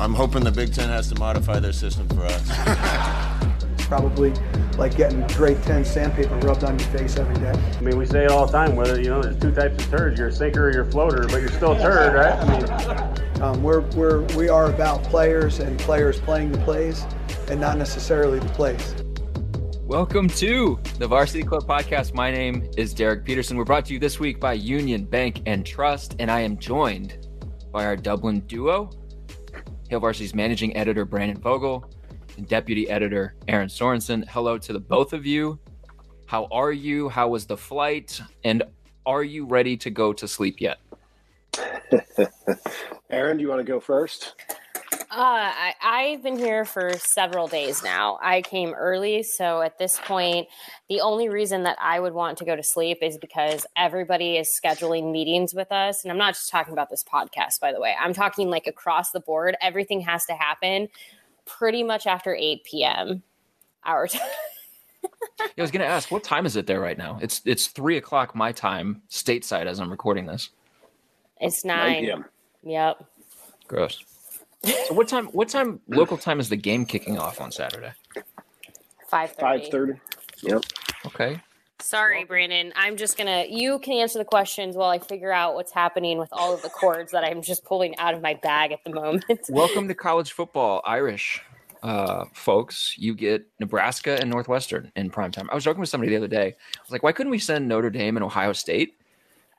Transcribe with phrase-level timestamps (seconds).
[0.00, 2.48] I'm hoping the Big Ten has to modify their system for us.
[3.88, 4.32] Probably
[4.76, 7.50] like getting grade 10 sandpaper rubbed on your face every day.
[7.50, 9.90] I mean, we say it all the time, whether, you know, there's two types of
[9.90, 10.18] turds.
[10.20, 12.32] You're a sinker or you're a floater, but you're still a turd, right?
[12.32, 17.04] I mean, Um, we're, we're, we are about players and players playing the plays
[17.48, 18.94] and not necessarily the plays.
[19.84, 22.14] Welcome to the Varsity Club podcast.
[22.14, 23.56] My name is Derek Peterson.
[23.56, 27.26] We're brought to you this week by Union Bank and Trust, and I am joined
[27.72, 28.90] by our Dublin duo,
[29.88, 31.88] Hail Varsity's managing editor Brandon Vogel
[32.36, 34.28] and deputy editor Erin Sorensen.
[34.28, 35.58] Hello to the both of you.
[36.26, 37.08] How are you?
[37.08, 38.20] How was the flight?
[38.44, 38.62] And
[39.06, 40.78] are you ready to go to sleep yet?
[43.10, 44.34] Erin, do you want to go first?
[45.18, 48.20] Uh, I, I've been here for several days now.
[48.22, 50.46] I came early, so at this point,
[50.88, 54.48] the only reason that I would want to go to sleep is because everybody is
[54.48, 56.04] scheduling meetings with us.
[56.04, 57.96] And I'm not just talking about this podcast, by the way.
[58.00, 59.56] I'm talking like across the board.
[59.60, 60.86] Everything has to happen
[61.46, 63.24] pretty much after 8 p.m.
[63.82, 64.20] our time.
[65.02, 67.18] Yeah, I was going to ask, what time is it there right now?
[67.20, 70.50] It's it's three o'clock my time, stateside, as I'm recording this.
[71.40, 72.04] It's 9 nine.
[72.04, 72.24] p.m.
[72.62, 73.04] Yep.
[73.66, 74.04] Gross.
[74.64, 75.26] So what time?
[75.26, 77.92] What time local time is the game kicking off on Saturday?
[79.10, 79.70] 5:30.
[79.70, 80.00] 5.30.
[80.42, 80.62] Yep.
[81.06, 81.40] Okay.
[81.80, 82.72] Sorry, Brandon.
[82.74, 83.44] I'm just gonna.
[83.48, 86.68] You can answer the questions while I figure out what's happening with all of the
[86.68, 89.24] cords that I'm just pulling out of my bag at the moment.
[89.48, 91.40] Welcome to college football, Irish
[91.82, 92.94] uh, folks.
[92.98, 95.48] You get Nebraska and Northwestern in prime time.
[95.52, 96.48] I was joking with somebody the other day.
[96.48, 98.96] I was like, why couldn't we send Notre Dame and Ohio State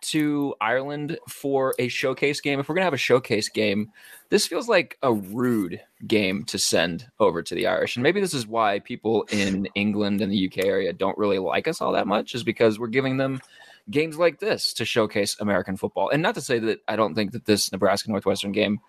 [0.02, 2.60] to Ireland for a showcase game?
[2.60, 3.92] If we're gonna have a showcase game,
[4.30, 7.95] this feels like a rude game to send over to the Irish.
[7.95, 11.67] And maybe this is why people in England and the UK area don't really like
[11.67, 13.42] us all that much, is because we're giving them
[13.89, 16.09] games like this to showcase American football.
[16.09, 18.80] And not to say that I don't think that this Nebraska Northwestern game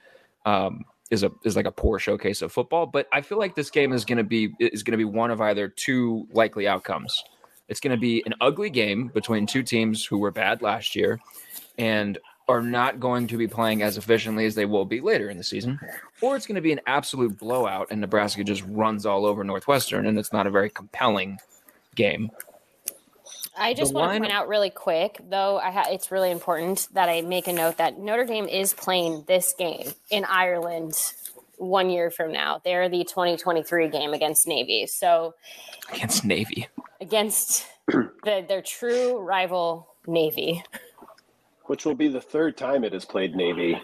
[0.44, 3.70] um, is a is like a poor showcase of football, but I feel like this
[3.70, 7.22] game is going to be is going to be one of either two likely outcomes.
[7.70, 11.20] It's going to be an ugly game between two teams who were bad last year
[11.78, 15.38] and are not going to be playing as efficiently as they will be later in
[15.38, 15.78] the season,
[16.20, 20.04] or it's going to be an absolute blowout and Nebraska just runs all over Northwestern
[20.04, 21.38] and it's not a very compelling
[21.94, 22.31] game.
[23.56, 26.88] I just The want to point out really quick, though, I ha- it's really important
[26.94, 30.94] that I make a note that Notre Dame is playing this game in Ireland
[31.56, 32.60] one year from now.
[32.64, 34.87] They're the 2023 game against Navy.
[34.87, 35.34] So
[35.92, 36.69] Against Navy.
[37.00, 40.62] Against the, their true rival Navy.
[41.65, 43.81] Which will be the third time it has played Navy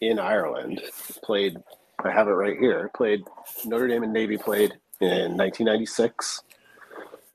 [0.00, 0.82] in Ireland.
[1.22, 1.56] Played,
[2.04, 2.90] I have it right here.
[2.94, 3.22] Played
[3.64, 6.42] Notre Dame and Navy played in 1996.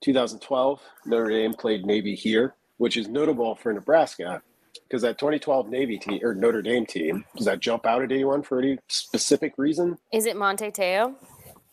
[0.02, 4.42] 2012, Notre Dame played Navy here, which is notable for Nebraska
[4.88, 8.42] because that 2012 Navy team or Notre Dame team, does that jump out at anyone
[8.42, 9.98] for any specific reason?
[10.14, 11.16] Is it Manti Te'o?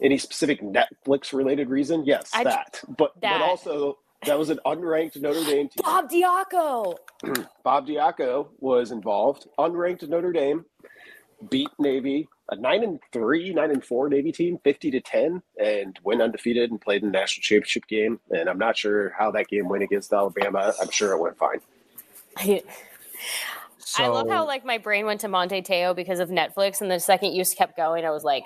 [0.02, 2.04] Any specific Netflix related reason?
[2.04, 2.80] Yes, I- that.
[2.88, 3.38] But that.
[3.38, 5.82] but also that was an unranked Notre Dame team.
[5.82, 6.96] Bob Diaco.
[7.62, 10.64] Bob Diaco was involved, unranked Notre Dame,
[11.50, 15.98] beat Navy, a nine and three, nine and four Navy team, fifty to ten, and
[16.02, 18.20] went undefeated and played in the national championship game.
[18.30, 20.74] And I'm not sure how that game went against Alabama.
[20.80, 21.60] I'm sure it went fine.
[23.96, 26.98] I love how like my brain went to Manti Te'o because of Netflix, and the
[26.98, 28.44] second you kept going, I was like,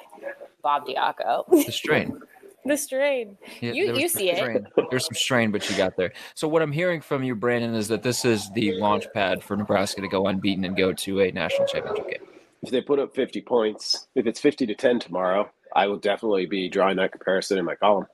[0.63, 1.45] Bob Diaco.
[1.67, 2.21] the strain.
[2.65, 3.37] the strain.
[3.61, 4.65] Yeah, You- you some see it.
[4.91, 6.13] There's some strain, but you got there.
[6.35, 9.57] So what I'm hearing from you, Brandon, is that this is the launch pad for
[9.57, 12.29] Nebraska to go unbeaten and go to a national championship game.
[12.63, 16.47] If they put up 50 points, if it's 50 to 10 tomorrow, I will definitely
[16.47, 18.07] be drawing that comparison in my column.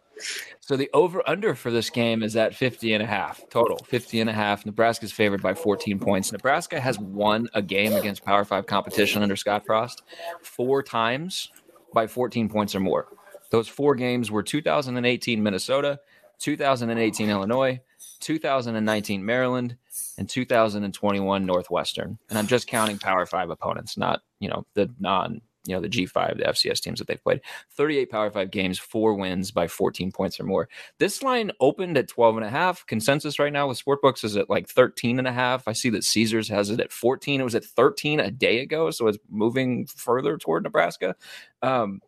[0.60, 3.78] So the over under for this game is at 50 and a half total.
[3.88, 4.64] 50 and a half.
[4.64, 6.30] Nebraska's favored by 14 points.
[6.30, 10.02] Nebraska has won a game against Power 5 competition under Scott Frost
[10.42, 11.50] four times
[11.94, 13.08] by 14 points or more.
[13.50, 16.00] Those four games were 2018 Minnesota,
[16.40, 17.80] 2018 Illinois,
[18.20, 19.76] 2019 Maryland,
[20.18, 22.18] and 2021 Northwestern.
[22.28, 25.88] And I'm just counting Power 5 opponents, not, you know, the non you know the
[25.88, 27.40] G5, the FCS teams that they've played.
[27.70, 30.68] 38 Power 5 games, four wins by 14 points or more.
[30.98, 32.86] This line opened at 12 and a half.
[32.86, 35.66] Consensus right now with Sportbooks is at like 13 and a half.
[35.66, 37.40] I see that Caesars has it at 14.
[37.40, 41.16] It was at 13 a day ago, so it's moving further toward Nebraska.
[41.62, 42.00] Um,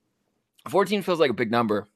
[0.68, 1.88] 14 feels like a big number.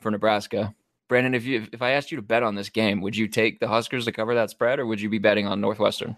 [0.00, 0.74] for Nebraska.
[1.08, 3.60] Brandon, if you if I asked you to bet on this game, would you take
[3.60, 6.16] the Huskers to cover that spread, or would you be betting on Northwestern?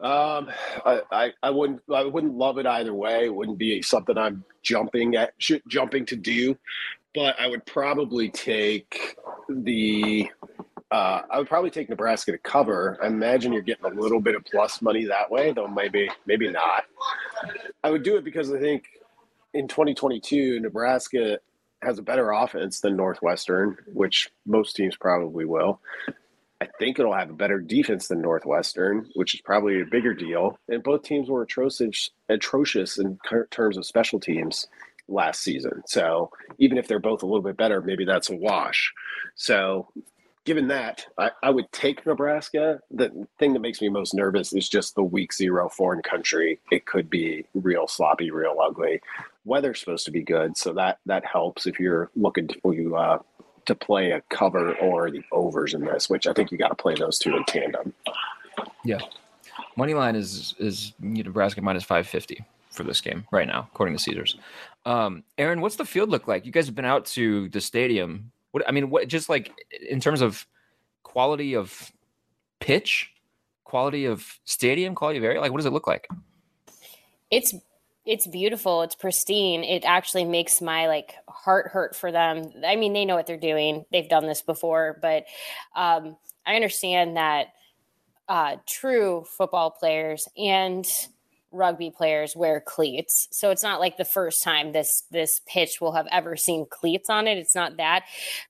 [0.00, 0.48] Um,
[0.86, 3.24] I, I, I wouldn't I wouldn't love it either way.
[3.24, 5.32] It wouldn't be something I'm jumping at
[5.66, 6.56] jumping to do,
[7.14, 9.16] but I would probably take
[9.48, 10.30] the
[10.92, 12.96] uh, I would probably take Nebraska to cover.
[13.02, 16.48] I imagine you're getting a little bit of plus money that way, though maybe maybe
[16.48, 16.84] not.
[17.82, 18.84] I would do it because I think
[19.52, 21.40] in 2022 Nebraska
[21.82, 25.80] has a better offense than Northwestern, which most teams probably will.
[26.60, 30.58] I think it'll have a better defense than Northwestern, which is probably a bigger deal.
[30.68, 33.18] And both teams were atrocious, atrocious in
[33.50, 34.66] terms of special teams
[35.06, 35.82] last season.
[35.86, 38.92] So even if they're both a little bit better, maybe that's a wash.
[39.36, 39.88] So
[40.48, 42.80] given that, I, I, would take Nebraska.
[42.90, 46.58] The thing that makes me most nervous is just the week zero foreign country.
[46.70, 49.02] It could be real sloppy, real ugly.
[49.44, 53.18] Weather's supposed to be good, so that that helps if you're looking to uh,
[53.68, 56.74] to play a cover or the overs in this, which I think you got to
[56.74, 57.94] play those two in tandem.
[58.84, 58.98] Yeah,
[59.76, 64.02] money line is is Nebraska minus five fifty for this game right now, according to
[64.02, 64.36] Caesars.
[64.84, 66.44] Um, Erin, what's the field look like?
[66.44, 68.32] You guys have been out to the stadium.
[68.50, 69.52] What I mean, what just like
[69.88, 70.46] in terms of
[71.02, 71.92] quality of
[72.60, 73.12] pitch,
[73.64, 76.08] quality of stadium, quality of area, like what does it look like?
[77.30, 77.54] It's
[78.08, 82.50] it's beautiful it's pristine it actually makes my like heart hurt for them.
[82.66, 85.26] I mean they know what they're doing they've done this before but
[85.76, 86.16] um,
[86.46, 87.48] i understand that
[88.28, 90.86] uh, true football players and
[91.50, 93.26] rugby players wear cleats.
[93.30, 97.08] So it's not like the first time this this pitch will have ever seen cleats
[97.08, 98.04] on it it's not that.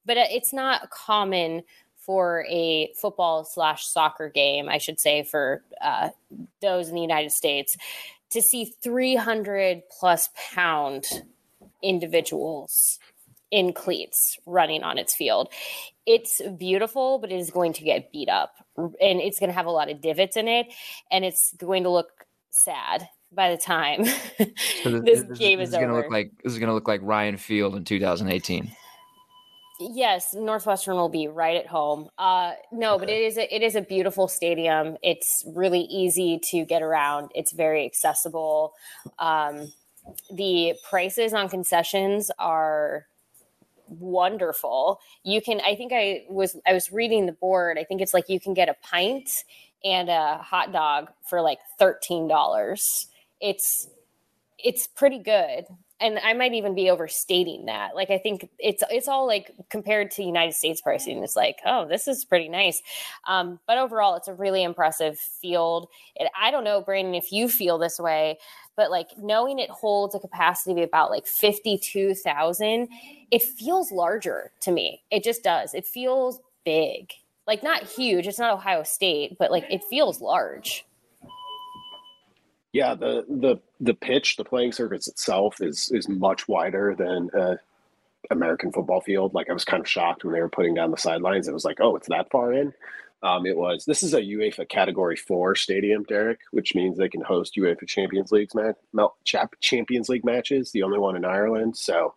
[0.05, 1.63] But uh, it's not common
[1.97, 6.09] for a football slash soccer game i should say for uh,
[6.63, 7.77] those in the united states
[8.31, 11.07] to see 300 plus pound
[11.83, 12.99] individuals
[13.51, 15.49] in cleats running on its field.
[16.07, 19.67] It's beautiful, but it is going to get beat up and it's going to have
[19.67, 20.67] a lot of divots in it
[21.11, 24.15] and it's going to look sad by the time so
[25.01, 26.89] this, this, game this is, is going to look like this is going to look
[26.89, 28.73] like Ryan Field in 2018.
[29.81, 32.09] Yes, Northwestern will be right at home.
[32.19, 33.05] Uh, no, okay.
[33.05, 34.97] but it is a, it is a beautiful stadium.
[35.03, 37.31] It's really easy to get around.
[37.35, 38.75] It's very accessible.
[39.21, 39.73] Um,
[40.33, 43.07] the prices on concessions are
[43.87, 45.01] wonderful.
[45.23, 45.61] You can.
[45.61, 47.79] I think I was I was reading the board.
[47.79, 49.31] I think it's like you can get a pint
[49.85, 53.07] and a hot dog for like thirteen dollars.
[53.41, 53.89] It's
[54.59, 55.67] it's pretty good
[56.01, 57.95] and I might even be overstating that.
[57.95, 61.87] Like I think it's it's all like compared to United States pricing, it's like, oh,
[61.89, 62.83] this is pretty nice.
[63.27, 65.89] Um, but overall, it's a really impressive field.
[66.41, 68.39] I don't know, Brandon, if you feel this way,
[68.77, 72.89] but like knowing it holds a capacity of about like fifty two thousand,
[73.31, 75.03] it feels larger to me.
[75.11, 75.75] It just does.
[75.75, 77.11] It feels big.
[77.47, 78.27] Like not huge.
[78.27, 80.85] It's not Ohio State, but like it feels large.
[82.73, 87.57] Yeah, the the the pitch, the playing surface itself is is much wider than uh,
[88.31, 89.35] American football field.
[89.35, 91.49] Like I was kind of shocked when they were putting down the sidelines.
[91.49, 92.73] It was like, oh, it's that far in.
[93.23, 93.85] Um, it was.
[93.85, 98.31] This is a UEFA Category Four stadium, Derek, which means they can host UEFA Champions
[98.31, 98.77] League match,
[99.61, 100.71] Champions League matches.
[100.71, 101.77] The only one in Ireland.
[101.77, 102.15] So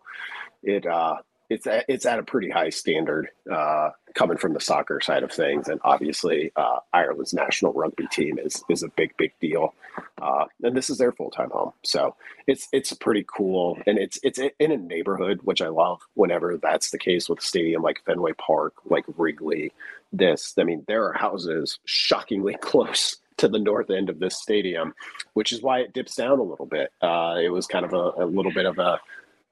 [0.62, 1.16] it uh,
[1.52, 5.68] it's it's at a pretty high standard uh, coming from the soccer side of things,
[5.68, 9.74] and obviously uh, Ireland's national rugby team is is a big big deal,
[10.20, 14.18] uh, and this is their full time home, so it's it's pretty cool, and it's
[14.22, 16.00] it's in a neighborhood which I love.
[16.14, 19.72] Whenever that's the case with a stadium like Fenway Park, like Wrigley,
[20.10, 24.94] this I mean there are houses shockingly close to the north end of this stadium,
[25.34, 26.92] which is why it dips down a little bit.
[27.02, 29.00] Uh, it was kind of a, a little bit of a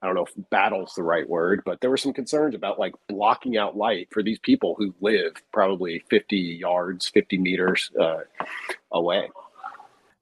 [0.01, 2.95] I don't know if battle's the right word, but there were some concerns about like
[3.07, 8.21] blocking out light for these people who live probably 50 yards, 50 meters uh,
[8.91, 9.29] away.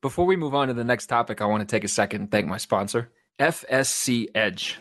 [0.02, 2.32] Before we move on to the next topic, I want to take a second and
[2.32, 3.10] thank my sponsor,
[3.40, 4.80] FSC Edge.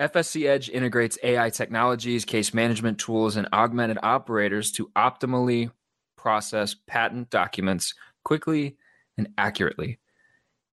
[0.00, 5.70] FSC Edge integrates AI technologies, case management tools, and augmented operators to optimally
[6.16, 8.76] process patent documents quickly
[9.16, 9.98] and accurately.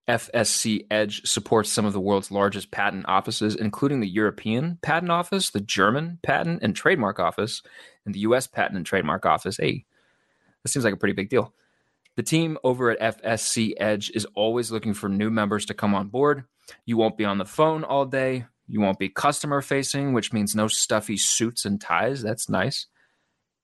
[0.08, 5.51] FSC Edge supports some of the world's largest patent offices, including the European Patent Office,
[5.51, 7.62] the German Patent and Trademark Office,
[8.05, 9.58] and the US Patent and Trademark Office.
[9.58, 9.86] Hey,
[10.63, 11.53] that seems like a pretty big deal.
[12.17, 16.08] The team over at FSC Edge is always looking for new members to come on
[16.08, 16.43] board.
[16.86, 18.46] You won't be on the phone all day.
[18.67, 22.22] You won't be customer facing, which means no stuffy suits and ties.
[22.22, 22.88] That's nice.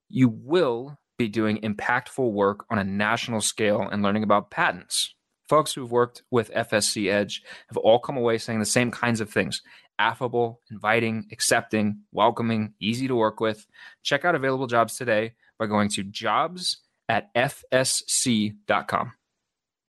[0.10, 5.16] You will be doing impactful work on a national scale and learning about patents,
[5.48, 9.30] folks who've worked with FSC Edge have all come away saying the same kinds of
[9.30, 9.62] things.
[10.00, 13.66] affable, inviting, accepting, welcoming, easy to work with.
[14.04, 16.78] Check out available jobs today by going to jobs
[17.10, 19.14] at fsc.com.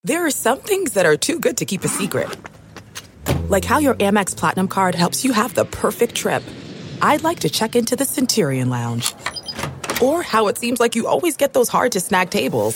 [0.04, 2.30] There are some things that are too good to keep a secret.
[3.50, 6.44] Like how your Amex Platinum card helps you have the perfect trip.
[7.02, 9.16] I'd like to check into the Centurion Lounge.
[10.02, 12.76] Or how it seems like you always get those hard to snag tables.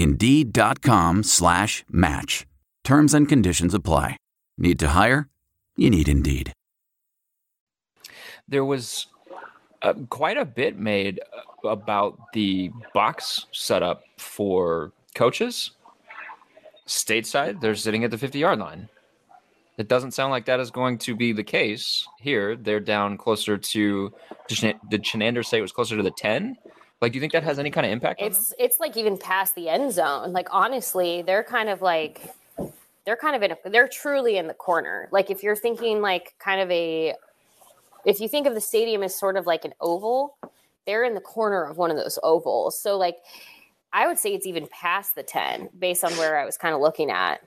[0.00, 2.46] Indeed.com slash match.
[2.84, 4.16] Terms and conditions apply.
[4.56, 5.28] Need to hire?
[5.76, 6.52] You need Indeed.
[8.48, 9.08] There was
[9.82, 11.20] uh, quite a bit made
[11.64, 15.72] about the box setup for coaches.
[16.86, 18.88] Stateside, they're sitting at the 50 yard line.
[19.76, 22.56] It doesn't sound like that is going to be the case here.
[22.56, 24.12] They're down closer to.
[24.48, 26.56] Did Chinander say it was closer to the 10?
[27.00, 28.20] Like, do you think that has any kind of impact?
[28.20, 30.32] It's it's like even past the end zone.
[30.32, 32.20] Like honestly, they're kind of like
[33.06, 35.08] they're kind of in a, they're truly in the corner.
[35.10, 37.14] Like if you're thinking like kind of a
[38.04, 40.36] if you think of the stadium as sort of like an oval,
[40.86, 42.78] they're in the corner of one of those ovals.
[42.78, 43.16] So like
[43.92, 46.80] I would say it's even past the 10 based on where I was kind of
[46.80, 47.40] looking at.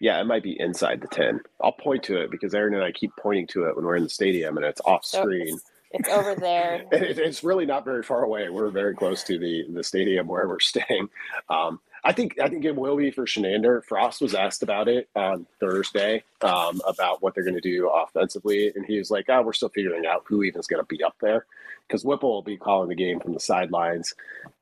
[0.00, 1.40] Yeah, it might be inside the 10.
[1.60, 4.04] I'll point to it because Erin and I keep pointing to it when we're in
[4.04, 5.48] the stadium and it's off So screen.
[5.48, 6.84] it's, it's over there.
[6.92, 8.48] it, it's really not very far away.
[8.48, 11.08] We're very close to the the stadium where we're staying.
[11.48, 13.84] Um, I think I think it will be for Chinander.
[13.84, 18.72] Frost was asked about it on Thursday um, about what they're going to do offensively,
[18.74, 21.16] and he was like, "Oh, we're still figuring out who even's going to be up
[21.20, 21.46] there."
[21.86, 24.14] Because Whipple will be calling the game from the sidelines,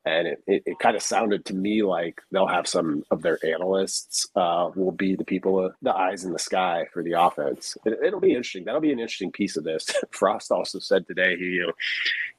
[0.05, 3.39] and it, it, it kind of sounded to me like they'll have some of their
[3.45, 7.77] analysts uh, will be the people, the eyes in the sky for the offense.
[7.85, 8.65] It, it'll be interesting.
[8.65, 9.91] That'll be an interesting piece of this.
[10.13, 11.73] Frost also said today he you know,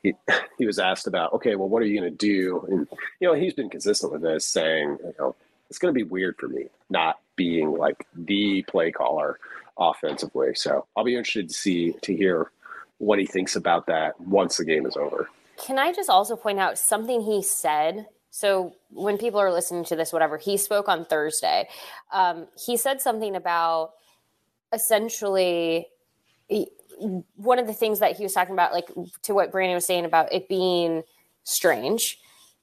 [0.03, 0.13] he
[0.58, 2.65] he was asked about okay, well, what are you going to do?
[2.70, 2.88] And
[3.20, 5.36] you know, he's been consistent with this, saying you know
[5.70, 9.39] it's going to be weird for me not being like the play caller
[9.77, 10.53] offensively.
[10.56, 12.51] So I'll be interested to see to hear
[12.98, 15.29] what he thinks about that once the game is over.
[15.58, 18.08] Can I just also point out something he said?
[18.32, 21.70] So when people are listening to this, whatever, he spoke on Thursday.
[22.12, 23.94] Um, he said something about
[24.74, 25.88] essentially
[27.36, 28.89] one of the things that he was talking about, like
[29.24, 31.03] to what Brandon was saying about it being
[31.44, 32.20] strange,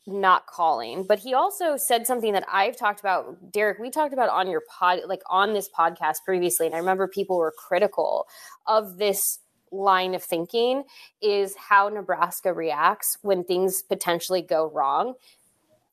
[0.07, 1.05] not calling.
[1.05, 3.79] But he also said something that I've talked about, Derek.
[3.79, 7.39] We talked about on your pod, like on this podcast previously, and I remember people
[7.39, 8.27] were critical
[8.67, 9.39] of this
[9.73, 10.85] line of thinking
[11.21, 15.15] is how Nebraska reacts when things potentially go wrong.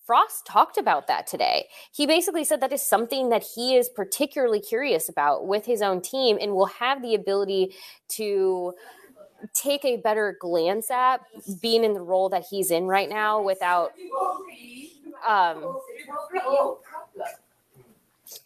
[0.05, 1.67] Frost talked about that today.
[1.91, 6.01] He basically said that is something that he is particularly curious about with his own
[6.01, 7.73] team and will have the ability
[8.09, 8.73] to
[9.53, 11.21] take a better glance at
[11.61, 13.93] being in the role that he's in right now without
[15.27, 15.77] um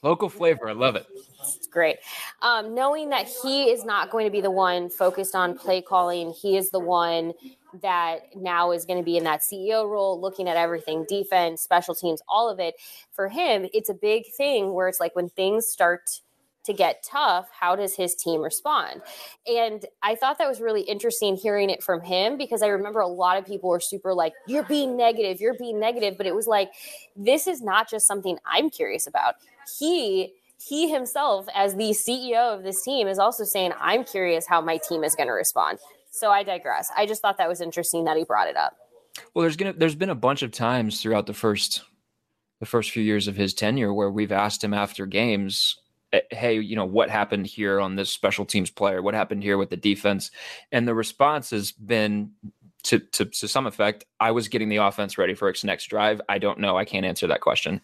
[0.02, 0.70] Local flavor.
[0.70, 1.06] I love it.
[1.40, 1.98] It's great.
[2.42, 6.34] Um, knowing that he is not going to be the one focused on play calling,
[6.34, 7.34] he is the one
[7.82, 11.94] that now is going to be in that CEO role, looking at everything defense, special
[11.94, 12.76] teams, all of it.
[13.12, 16.22] For him, it's a big thing where it's like when things start
[16.66, 19.02] to get tough, how does his team respond?
[19.48, 23.08] And I thought that was really interesting hearing it from him because I remember a
[23.08, 26.16] lot of people were super like, you're being negative, you're being negative.
[26.18, 26.72] But it was like,
[27.16, 29.36] this is not just something I'm curious about.
[29.80, 34.62] He he himself as the CEO of this team is also saying I'm curious how
[34.62, 35.80] my team is going to respond.
[36.12, 36.90] So I digress.
[36.96, 38.78] I just thought that was interesting that he brought it up.
[39.34, 41.84] Well, there's gonna there's been a bunch of times throughout the first
[42.60, 45.78] the first few years of his tenure where we've asked him after games,
[46.14, 49.02] Eh, "Hey, you know what happened here on this special teams player?
[49.02, 50.32] What happened here with the defense?"
[50.72, 52.32] And the response has been
[52.84, 56.22] to to to some effect, "I was getting the offense ready for its next drive.
[56.30, 56.78] I don't know.
[56.78, 57.82] I can't answer that question."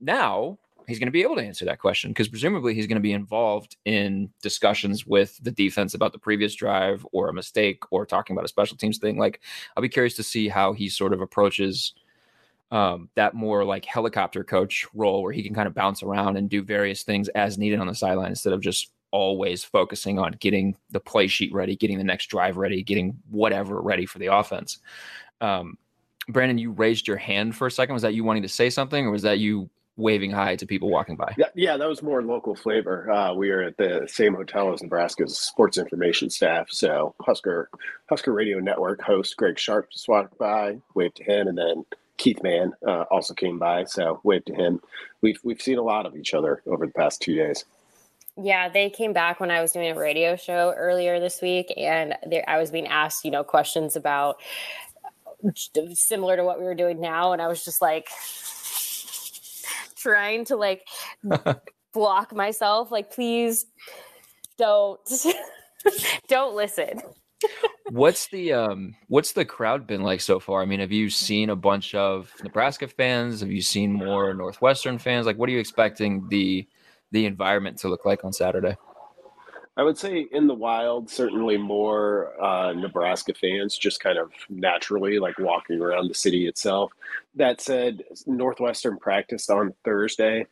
[0.00, 3.00] Now he's going to be able to answer that question because presumably he's going to
[3.02, 8.04] be involved in discussions with the defense about the previous drive or a mistake or
[8.06, 9.18] talking about a special teams thing.
[9.18, 9.40] Like,
[9.76, 11.94] I'll be curious to see how he sort of approaches
[12.70, 16.50] um, that more like helicopter coach role where he can kind of bounce around and
[16.50, 20.76] do various things as needed on the sideline instead of just always focusing on getting
[20.90, 24.78] the play sheet ready, getting the next drive ready, getting whatever ready for the offense.
[25.40, 25.78] Um,
[26.28, 27.92] Brandon, you raised your hand for a second.
[27.92, 30.90] Was that you wanting to say something, or was that you waving hi to people
[30.90, 31.32] walking by?
[31.36, 33.10] Yeah, yeah, that was more local flavor.
[33.10, 36.68] Uh, we are at the same hotel as Nebraska's sports information staff.
[36.70, 37.70] So Husker
[38.08, 41.84] Husker Radio Network host Greg Sharpe just walked by, waved to him, and then
[42.16, 43.84] Keith Mann uh, also came by.
[43.84, 44.80] So waved to him.
[45.20, 47.64] We've we've seen a lot of each other over the past two days.
[48.36, 52.16] Yeah, they came back when I was doing a radio show earlier this week, and
[52.48, 54.40] I was being asked, you know, questions about
[55.94, 58.08] similar to what we were doing now and i was just like
[59.94, 60.86] trying to like
[61.92, 63.66] block myself like please
[64.56, 65.00] don't
[66.28, 67.00] don't listen
[67.90, 70.62] what's the um what's the crowd been like so far?
[70.62, 73.40] I mean have you seen a bunch of nebraska fans?
[73.40, 75.26] Have you seen more northwestern fans?
[75.26, 76.66] Like what are you expecting the
[77.12, 78.76] the environment to look like on saturday?
[79.76, 85.18] I would say in the wild, certainly more uh, Nebraska fans, just kind of naturally
[85.18, 86.92] like walking around the city itself.
[87.34, 90.46] That said, Northwestern practiced on Thursday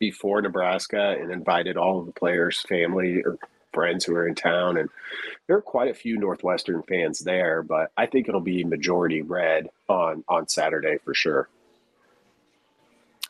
[0.00, 3.38] before Nebraska and invited all of the players' family or
[3.74, 4.78] friends who are in town.
[4.78, 4.88] And
[5.46, 9.68] there are quite a few Northwestern fans there, but I think it'll be majority red
[9.88, 11.48] on, on Saturday for sure.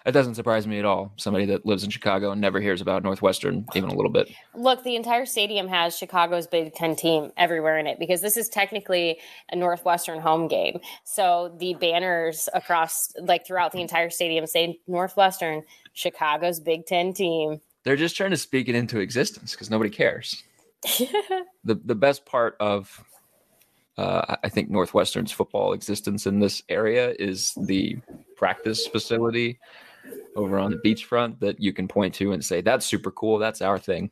[0.06, 1.12] It doesn't surprise me at all.
[1.16, 4.30] Somebody that lives in Chicago and never hears about Northwestern even a little bit.
[4.54, 8.50] Look, the entire stadium has Chicago's Big Ten team everywhere in it because this is
[8.50, 9.18] technically
[9.50, 10.78] a Northwestern home game.
[11.04, 15.62] So the banners across, like throughout the entire stadium, say Northwestern,
[15.94, 17.62] Chicago's Big Ten team.
[17.84, 20.42] They're just trying to speak it into existence because nobody cares.
[21.64, 23.02] the the best part of
[23.96, 27.98] uh, I think Northwestern's football existence in this area is the
[28.36, 29.58] practice facility
[30.36, 33.38] over on the beachfront that you can point to and say that's super cool.
[33.38, 34.10] That's our thing.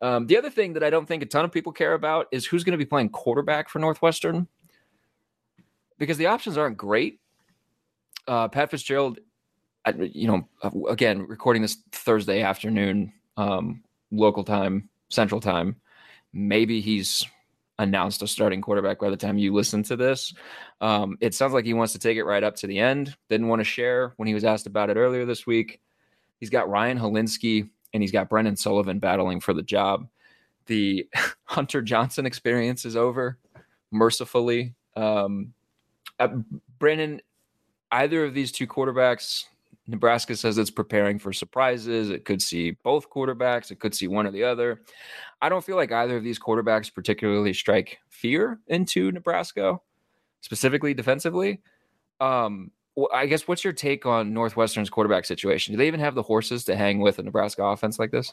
[0.00, 2.46] Um, the other thing that I don't think a ton of people care about is
[2.46, 4.46] who's going to be playing quarterback for Northwestern
[5.98, 7.20] because the options aren't great.
[8.26, 9.18] Uh, Pat Fitzgerald,
[9.96, 15.76] you know, again, recording this Thursday afternoon, um, local time, Central time.
[16.32, 17.26] Maybe he's
[17.78, 20.34] announced a starting quarterback by the time you listen to this.
[20.80, 23.16] Um, it sounds like he wants to take it right up to the end.
[23.28, 25.80] Didn't want to share when he was asked about it earlier this week.
[26.40, 30.08] He's got Ryan Hilinski and he's got Brendan Sullivan battling for the job.
[30.66, 31.08] The
[31.44, 33.38] Hunter Johnson experience is over,
[33.90, 34.74] mercifully.
[34.96, 35.54] Um,
[36.18, 36.28] uh,
[36.78, 37.22] Brandon,
[37.90, 39.44] either of these two quarterbacks
[39.88, 42.10] Nebraska says it's preparing for surprises.
[42.10, 44.82] It could see both quarterbacks, it could see one or the other.
[45.40, 49.80] I don't feel like either of these quarterbacks particularly strike fear into Nebraska,
[50.42, 51.62] specifically defensively.
[52.20, 52.70] Um,
[53.14, 55.72] I guess what's your take on Northwestern's quarterback situation?
[55.72, 58.32] Do they even have the horses to hang with a Nebraska offense like this?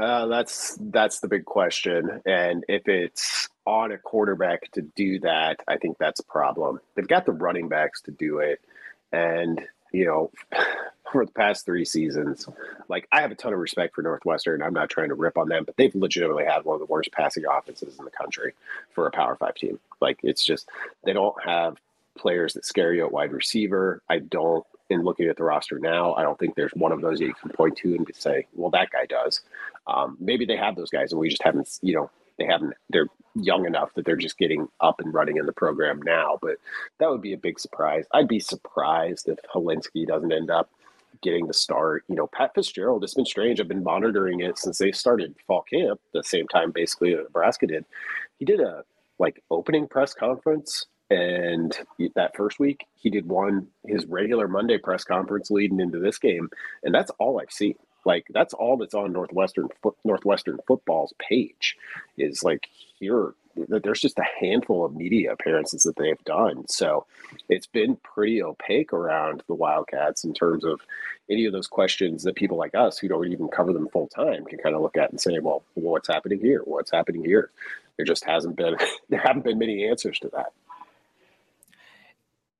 [0.00, 5.60] Uh, that's that's the big question, and if it's on a quarterback to do that,
[5.68, 6.80] I think that's a problem.
[6.94, 8.60] They've got the running backs to do it,
[9.12, 9.60] and
[9.92, 10.30] you know,
[11.12, 12.48] for the past three seasons,
[12.88, 14.62] like I have a ton of respect for Northwestern.
[14.62, 17.12] I'm not trying to rip on them, but they've legitimately had one of the worst
[17.12, 18.54] passing offenses in the country
[18.94, 19.78] for a Power Five team.
[20.00, 20.68] Like it's just
[21.04, 21.76] they don't have
[22.16, 24.02] players that scare you at wide receiver.
[24.08, 24.64] I don't.
[24.90, 27.32] In looking at the roster now, I don't think there's one of those that you
[27.32, 29.40] can point to and say, "Well, that guy does."
[29.86, 32.10] Um, maybe they have those guys, and we just haven't, you know,
[32.42, 36.00] they haven't they're young enough that they're just getting up and running in the program
[36.02, 36.56] now but
[36.98, 38.04] that would be a big surprise.
[38.12, 40.70] I'd be surprised if Hilinski doesn't end up
[41.22, 42.04] getting the start.
[42.08, 43.60] You know pat fitzgerald it's been strange.
[43.60, 47.84] I've been monitoring it since they started fall camp the same time basically nebraska did.
[48.38, 48.84] He did a
[49.18, 51.76] like opening press conference and
[52.14, 56.48] that first week he did one his regular monday press conference leading into this game
[56.84, 59.68] and that's all i've seen like that's all that's on Northwestern
[60.04, 61.76] Northwestern football's page
[62.16, 66.66] is like here there's just a handful of media appearances that they've done.
[66.68, 67.06] So
[67.48, 70.80] it's been pretty opaque around the Wildcats in terms of
[71.30, 74.44] any of those questions that people like us who don't even cover them full time
[74.46, 76.62] can kind of look at and say, well, what's happening here?
[76.64, 77.50] What's happening here?
[77.96, 78.76] There just hasn't been
[79.10, 80.52] there haven't been many answers to that.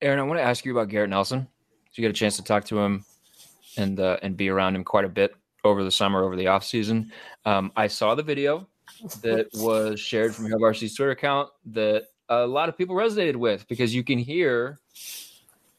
[0.00, 1.46] Erin, I want to ask you about Garrett Nelson.
[1.90, 3.04] So you get a chance to talk to him
[3.76, 6.64] and uh, and be around him quite a bit over the summer, over the off
[6.64, 7.12] season.
[7.44, 8.66] Um, I saw the video
[9.22, 13.94] that was shared from Varsity Twitter account that a lot of people resonated with because
[13.94, 14.78] you can hear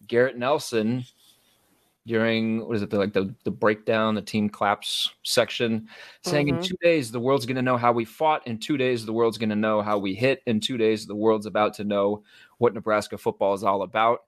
[0.08, 1.06] Garrett Nelson
[2.06, 5.88] during what is it the, like the the breakdown, the team claps section,
[6.22, 6.58] saying Mhm.
[6.58, 8.46] in two days the world's going to know how we fought.
[8.46, 10.42] In two days the world's going to know how we hit.
[10.46, 12.24] In two days the world's about to know
[12.58, 14.24] what Nebraska football is all about.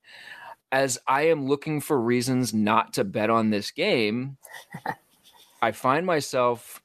[0.76, 4.36] As I am looking for reasons not to bet on this game,
[5.62, 6.82] I find myself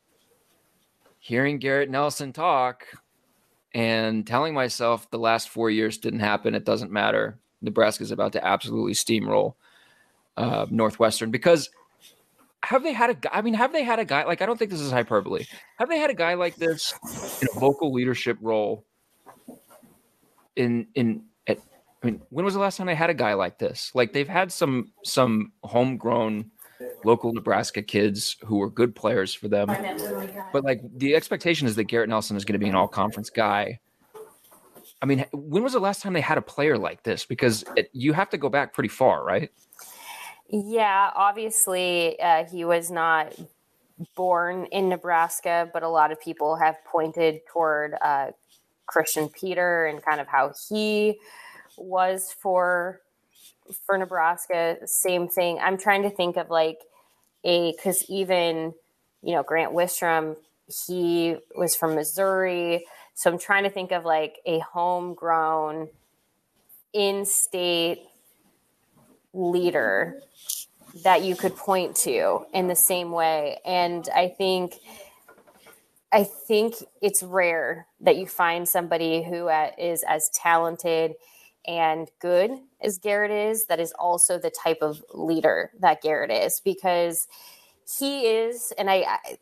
[1.18, 2.86] hearing Garrett Nelson talk
[3.74, 6.54] and telling myself the last four years didn't happen.
[6.54, 7.40] It doesn't matter.
[7.62, 9.54] Nebraska's about to absolutely steamroll
[10.36, 11.68] uh, Northwestern because
[12.62, 13.30] have they had a guy?
[13.32, 15.46] I mean, have they had a guy like I don't think this is hyperbole.
[15.80, 16.94] Have they had a guy like this
[17.42, 18.84] in a vocal leadership role?
[20.54, 21.24] In in
[22.02, 23.90] I mean, when was the last time they had a guy like this?
[23.94, 26.50] Like they've had some some homegrown
[27.04, 29.68] local Nebraska kids who were good players for them.
[30.52, 33.28] But like the expectation is that Garrett Nelson is going to be an all conference
[33.30, 33.80] guy.
[35.02, 37.24] I mean, when was the last time they had a player like this?
[37.24, 39.50] Because it, you have to go back pretty far, right?
[40.48, 43.34] Yeah, obviously, uh, he was not
[44.16, 48.32] born in Nebraska, but a lot of people have pointed toward uh,
[48.86, 51.18] Christian Peter and kind of how he
[51.80, 53.00] was for
[53.86, 54.76] for Nebraska.
[54.86, 55.58] Same thing.
[55.60, 56.78] I'm trying to think of like
[57.44, 58.74] a because even
[59.22, 60.36] you know Grant Wistrom,
[60.86, 65.88] he was from Missouri, so I'm trying to think of like a homegrown,
[66.92, 68.02] in-state
[69.32, 70.20] leader
[71.04, 74.74] that you could point to in the same way and i think
[76.12, 81.14] i think it's rare that you find somebody who uh, as talented
[81.66, 86.60] and good as garrett is that is also the type of leader that garrett is
[86.64, 87.26] because
[87.98, 89.38] he is and i, I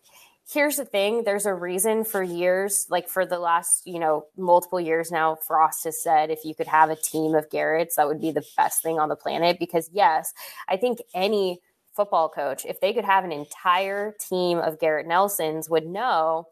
[0.50, 4.80] here's the thing there's a reason for years like for the last you know multiple
[4.80, 8.20] years now frost has said if you could have a team of garrett's that would
[8.20, 10.32] be the best thing on the planet because yes
[10.68, 11.60] i think any
[11.94, 16.46] football coach if they could have an entire team of garrett nelsons would know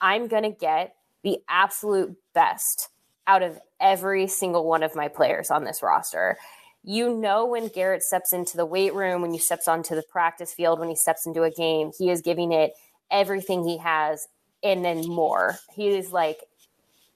[0.00, 2.88] i'm going to get the absolute best
[3.28, 6.36] out of every single one of my players on this roster
[6.84, 10.54] you know when Garrett steps into the weight room, when he steps onto the practice
[10.54, 12.72] field, when he steps into a game, he is giving it
[13.10, 14.28] everything he has
[14.62, 15.58] and then more.
[15.74, 16.38] He is like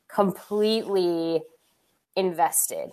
[0.09, 1.43] completely
[2.17, 2.91] invested,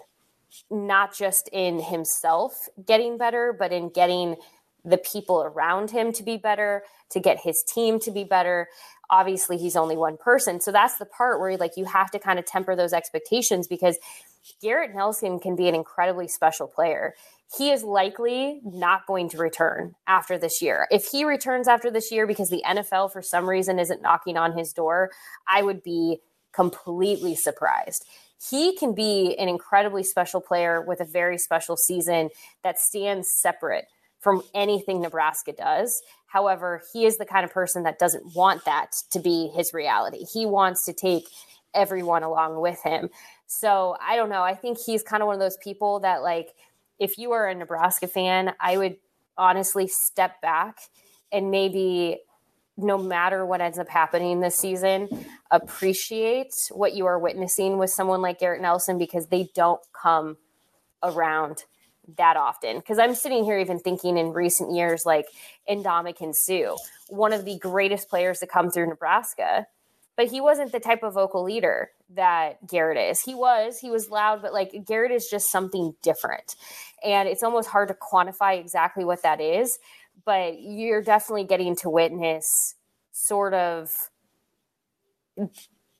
[0.72, 4.36] not just in himself getting better, but in getting
[4.86, 8.70] the people around him to be better, to get his team to be better.
[9.10, 10.62] Obviously, he's only one person.
[10.62, 13.98] So that's the part where like you have to kind of temper those expectations because
[14.62, 17.15] Garrett Nelson can be an incredibly special player.
[17.58, 20.88] He is likely not going to return after this year.
[20.91, 24.58] If he returns after this year because the NFL for some reason isn't knocking on
[24.58, 25.10] his door,
[25.48, 26.19] I would be
[26.54, 28.06] completely surprised.
[28.50, 32.30] He can be an incredibly special player with a very special season
[32.63, 33.86] that stands separate
[34.19, 36.02] from anything Nebraska does.
[36.32, 40.26] However, he is the kind of person that doesn't want that to be his reality.
[40.32, 41.28] He wants to take
[41.74, 43.10] everyone along with him.
[43.48, 44.44] So I don't know.
[44.44, 46.50] I think he's kind of one of those people that, like,
[47.00, 48.98] if you are a Nebraska fan, I would
[49.38, 50.78] honestly step back
[51.32, 52.20] and maybe,
[52.78, 55.10] no matter what ends up happening this season,
[55.50, 60.38] appreciate what you are witnessing with someone like Garrett Nelson because they don't come
[61.02, 61.63] around
[62.17, 62.78] that often.
[62.78, 65.26] Because I'm sitting here even thinking in recent years, like
[65.69, 66.76] Ndamukong Suh,
[67.10, 69.67] one of the greatest players to come through Nebraska
[70.19, 73.22] but he wasn't the type of vocal leader that Garrett is.
[73.22, 76.58] He was, he was loud, but like Garrett is just something different.
[77.02, 79.80] And it's almost hard to quantify exactly what that is,
[80.26, 82.76] but you're definitely getting to witness
[83.13, 84.10] sort of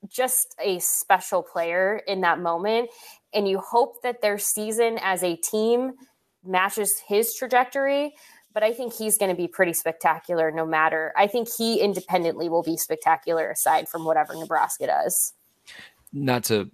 [0.08, 2.90] just a special player in that moment.
[3.34, 5.94] And you hope that their season as a team
[6.44, 8.14] matches his trajectory
[8.54, 11.14] but I think he's going to be pretty spectacular no matter.
[11.16, 15.34] I think he independently will be spectacular aside from whatever Nebraska does.
[16.12, 16.70] Not to,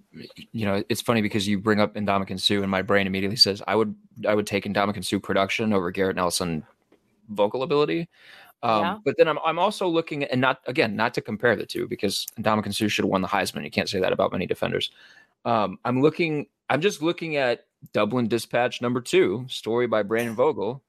[0.52, 3.62] you know, it's funny because you bring up Ndamukong Suh, and my brain immediately says
[3.66, 3.94] I would
[4.26, 6.64] I would take Ndamukong Suh production over Garrett Nelson
[7.28, 8.08] vocal ability.
[8.66, 8.98] Um, Yeah.
[9.04, 11.86] But then I'm I'm also looking at, and not again not to compare the two
[11.86, 13.62] because Ndamukong Suh should have won the Heisman.
[13.62, 14.90] You can't say that about many defenders.
[15.44, 16.46] Um, I'm looking.
[16.68, 20.82] I'm just looking at Dublin Dispatch number two, story by Brandon Vogel,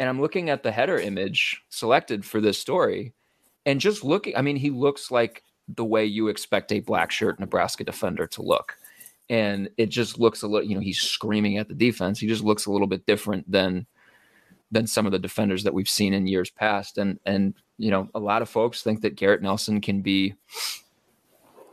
[0.00, 3.14] and I'm looking at the header image selected for this story,
[3.64, 4.36] and just looking.
[4.36, 8.42] I mean, he looks like the way you expect a black shirt Nebraska defender to
[8.42, 8.76] look,
[9.30, 10.68] and it just looks a little.
[10.68, 12.18] You know, he's screaming at the defense.
[12.18, 13.86] He just looks a little bit different than
[14.70, 16.98] than some of the defenders that we've seen in years past.
[16.98, 20.34] And and you know, a lot of folks think that Garrett Nelson can be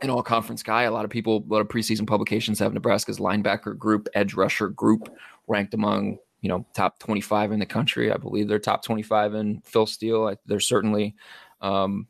[0.02, 0.82] an all conference guy.
[0.82, 4.68] A lot of people, a lot of preseason publications have Nebraska's linebacker group, edge rusher
[4.68, 5.14] group
[5.46, 8.12] ranked among you know, top 25 in the country.
[8.12, 10.34] I believe they're top 25 in Phil Steele.
[10.44, 11.14] They're certainly
[11.60, 12.08] um,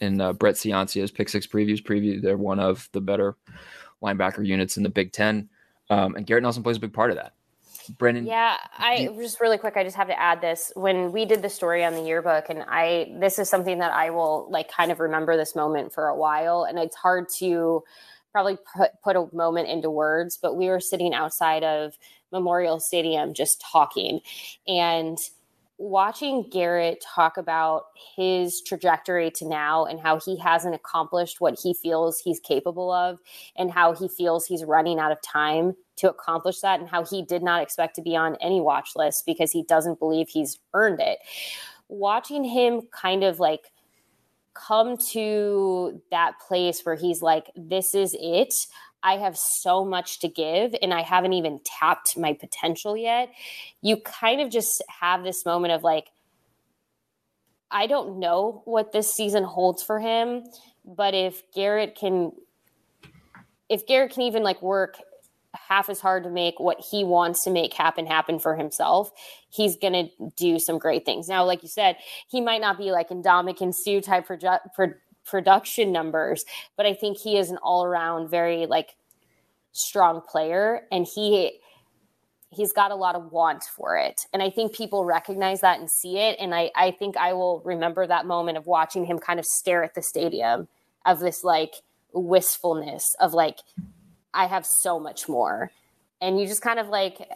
[0.00, 2.22] in uh, Brett Ciancia's pick six previews preview.
[2.22, 3.36] They're one of the better
[4.02, 5.48] linebacker units in the Big Ten.
[5.90, 7.34] Um, and Garrett Nelson plays a big part of that.
[7.88, 8.26] Brennan.
[8.26, 9.76] Yeah, I just really quick.
[9.76, 10.72] I just have to add this.
[10.74, 14.10] When we did the story on the yearbook, and I, this is something that I
[14.10, 16.64] will like kind of remember this moment for a while.
[16.64, 17.82] And it's hard to
[18.32, 21.96] probably put, put a moment into words, but we were sitting outside of
[22.32, 24.20] Memorial Stadium just talking.
[24.68, 25.18] And
[25.78, 27.86] watching Garrett talk about
[28.16, 33.18] his trajectory to now and how he hasn't accomplished what he feels he's capable of
[33.56, 37.22] and how he feels he's running out of time to accomplish that and how he
[37.22, 41.00] did not expect to be on any watch list because he doesn't believe he's earned
[41.00, 41.18] it.
[41.88, 43.72] Watching him kind of like
[44.54, 48.66] come to that place where he's like, this is it.
[49.02, 53.30] I have so much to give and I haven't even tapped my potential yet.
[53.80, 56.08] You kind of just have this moment of like,
[57.70, 60.44] I don't know what this season holds for him,
[60.84, 62.32] but if Garrett can,
[63.68, 64.96] if Garrett can even like work
[65.68, 69.10] half as hard to make what he wants to make happen happen for himself,
[69.48, 71.28] he's going to do some great things.
[71.28, 71.96] Now, like you said,
[72.28, 74.94] he might not be like in Ndamukong Suh type proje- pro-
[75.26, 76.44] production numbers,
[76.76, 78.96] but I think he is an all around very like
[79.72, 81.60] strong player and he
[82.50, 84.26] he's got a lot of want for it.
[84.32, 86.36] And I think people recognize that and see it.
[86.40, 89.82] And I, I think I will remember that moment of watching him kind of stare
[89.82, 90.68] at the stadium
[91.04, 91.74] of this like
[92.14, 93.58] wistfulness of like,
[94.32, 95.70] I have so much more.
[96.20, 97.28] And you just kind of like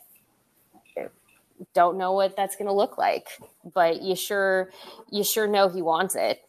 [1.75, 3.29] don't know what that's to look like,
[3.75, 4.71] but you sure
[5.11, 6.43] you sure know he wants it.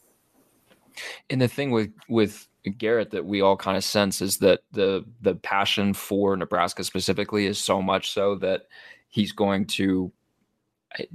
[1.29, 5.05] And the thing with with Garrett that we all kind of sense is that the
[5.21, 8.67] the passion for Nebraska specifically is so much so that
[9.09, 10.11] he's going to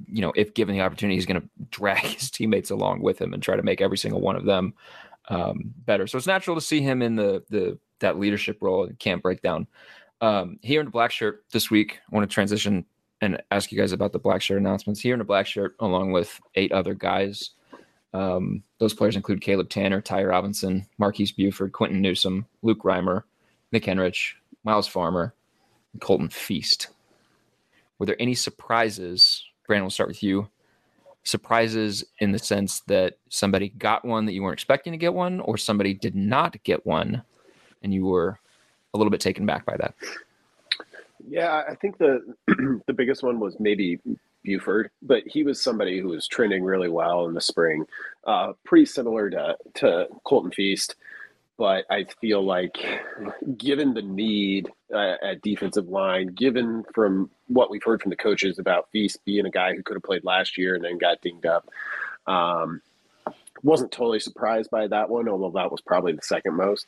[0.06, 3.32] you know if given the opportunity he's going to drag his teammates along with him
[3.32, 4.74] and try to make every single one of them
[5.28, 6.06] um, better.
[6.06, 8.84] So it's natural to see him in the the that leadership role.
[8.84, 9.66] And camp breakdown
[10.20, 12.00] um, here in the black shirt this week.
[12.10, 12.84] I want to transition
[13.20, 15.00] and ask you guys about the black shirt announcements.
[15.00, 17.50] Here in the black shirt along with eight other guys
[18.12, 23.22] um, those players include Caleb Tannor, Ty Robinson, Marques Buford, Quinton Newsome, Luke Reimer,
[23.72, 25.34] Nick Henrich, Myles Farmer,
[25.92, 26.88] and Colton Feist.
[27.98, 29.44] Were there any surprises?
[29.66, 30.48] Brandon, we'll start with you.
[31.24, 35.40] Surprises in the sense that somebody got one that you weren't expecting to get one,
[35.40, 37.22] or somebody did not get one,
[37.82, 38.38] and you were
[38.94, 39.94] a little bit taken back by that.
[41.28, 42.34] Yeah, I think the
[42.86, 43.98] the biggest one was maybe
[44.46, 47.84] Buford, but he was somebody who was trending really well in the spring,
[48.26, 50.94] uh, pretty similar to to Colton Feist.
[51.58, 52.76] But I feel like,
[53.56, 58.58] given the need uh, at defensive line, given from what we've heard from the coaches
[58.58, 61.46] about Feist being a guy who could have played last year and then got dinged
[61.46, 61.68] up,
[62.26, 62.82] um,
[63.62, 66.86] wasn't totally surprised by that one, although that was probably the second most.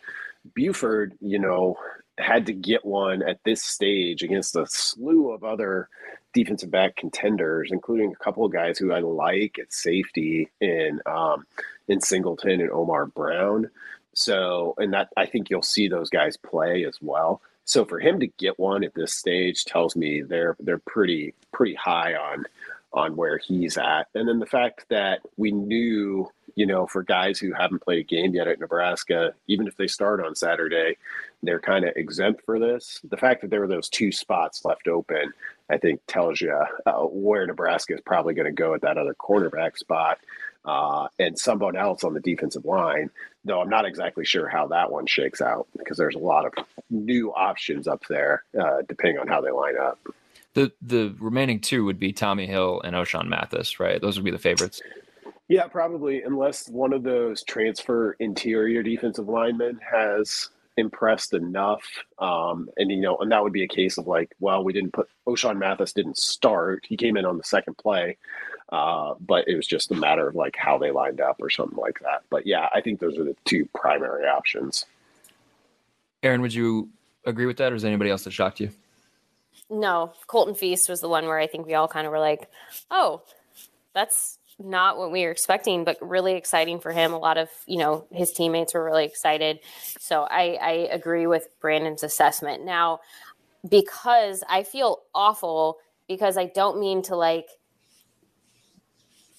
[0.55, 1.79] Buford, you know,
[2.19, 5.89] had to get one at this stage against a slew of other
[6.33, 11.47] defensive back contenders, including a couple of guys who I like at safety in um,
[11.89, 13.71] in Singleton and Omar Brown.
[14.15, 17.41] So, and that I think you'll see those guys play as well.
[17.65, 21.75] So for him to get one at this stage tells me they're they're pretty pretty
[21.75, 22.45] high on
[22.93, 24.09] on where he's at.
[24.15, 28.03] And then the fact that we knew, you know, for guys who haven't played a
[28.03, 30.97] game yet at Nebraska, even if they start on Saturday,
[31.43, 33.01] they're kind of exempt for this.
[33.09, 35.33] The fact that there were those two spots left open,
[35.71, 39.15] I think, tells you uh, where Nebraska is probably going to go at that other
[39.15, 40.19] quarterback spot.
[40.65, 43.11] Uh, and someone else on the defensive line,
[43.45, 46.53] though I'm not exactly sure how that one shakes out because there's a lot of
[46.91, 49.99] new options up there, uh, depending on how they line up.
[50.55, 54.01] The the remaining two would be Tommy Hill and Ochaun Mathis, right?
[54.01, 54.83] Those would be the favorites.
[55.49, 61.85] Yeah, probably, unless one of those transfer interior defensive linemen has impressed enough.
[62.19, 64.93] Um, and you know, and that would be a case of like, well, we didn't
[64.93, 66.87] put Ochaun Mathis didn't start.
[66.89, 68.17] He came in on the second play.
[68.71, 71.79] Uh, but it was just a matter of like how they lined up or something
[71.79, 72.23] like that.
[72.29, 74.85] But yeah, I think those are the two primary options.
[76.23, 76.91] Erin, would you
[77.25, 78.71] agree with that, or is anybody else that shocked you?
[79.71, 82.51] No, Colton Feist was the one where I think we all kind of were like,
[82.91, 83.23] oh,
[83.95, 87.13] that's not what we were expecting, but really exciting for him.
[87.13, 89.61] A lot of, you know, his teammates were really excited.
[89.99, 92.65] So I, I agree with Brandon's assessment.
[92.65, 93.01] Now,
[93.69, 97.49] because I feel awful because I don't mean to like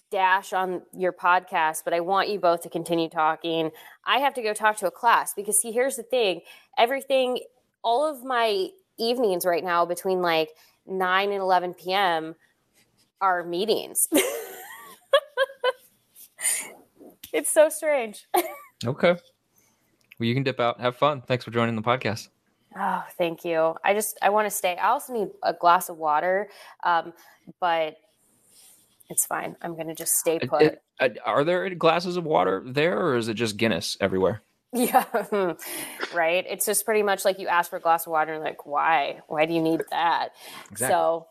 [0.09, 3.71] dash on your podcast, but I want you both to continue talking.
[4.05, 6.41] I have to go talk to a class because see, here's the thing
[6.77, 7.39] everything,
[7.83, 10.49] all of my evenings right now between like
[10.87, 12.35] 9 and 11 p.m.
[13.21, 14.07] are meetings.
[17.33, 18.27] it's so strange.
[18.85, 19.11] Okay.
[20.19, 20.79] Well, you can dip out.
[20.79, 21.21] Have fun.
[21.21, 22.29] Thanks for joining the podcast.
[22.77, 23.75] Oh, thank you.
[23.83, 24.77] I just I want to stay.
[24.77, 26.49] I also need a glass of water,
[26.85, 27.11] um,
[27.59, 27.97] but
[29.09, 29.57] it's fine.
[29.61, 30.61] I'm gonna just stay put.
[30.61, 34.43] It- uh, are there glasses of water there, or is it just Guinness everywhere?
[34.73, 35.03] Yeah,
[36.13, 36.45] right.
[36.47, 39.21] It's just pretty much like you ask for a glass of water and like, why?
[39.27, 40.29] Why do you need that?
[40.69, 40.93] Exactly.
[40.93, 41.27] So,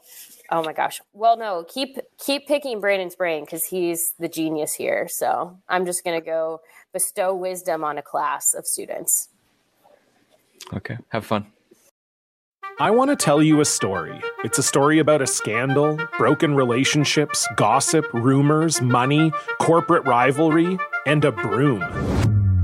[0.51, 1.01] oh my gosh.
[1.13, 5.07] Well, no, keep keep picking Brandon's brain because he's the genius here.
[5.09, 9.29] So I'm just gonna go bestow wisdom on a class of students.
[10.75, 10.99] Okay.
[11.11, 11.47] Have fun.
[12.81, 14.21] I want to tell you a story.
[14.45, 21.33] It's a story about a scandal, broken relationships, gossip, rumors, money, corporate rivalry, and a
[21.33, 22.38] broom.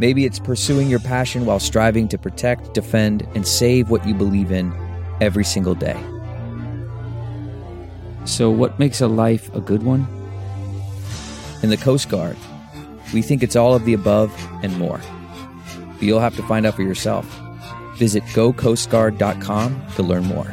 [0.00, 4.50] Maybe it's pursuing your passion while striving to protect, defend, and save what you believe
[4.50, 4.72] in
[5.20, 6.02] every single day.
[8.24, 10.06] So, what makes a life a good one?
[11.62, 12.38] In the Coast Guard,
[13.12, 14.32] we think it's all of the above
[14.62, 15.02] and more.
[15.76, 17.26] But you'll have to find out for yourself.
[17.96, 20.50] Visit gocoastguard.com to learn more.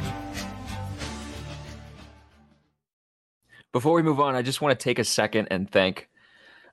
[3.72, 6.10] Before we move on, I just want to take a second and thank